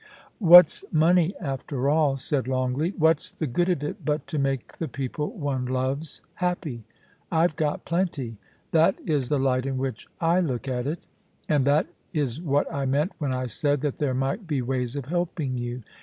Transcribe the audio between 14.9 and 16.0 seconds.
of helping you.